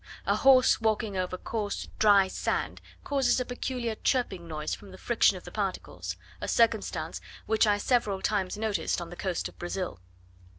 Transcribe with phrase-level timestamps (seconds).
[0.25, 1.87] A horse walking over dry coarse
[2.33, 7.67] sand, causes a peculiar chirping noise from the friction of the particles; a circumstance which
[7.67, 9.99] I several times noticed on the coast of Brazil.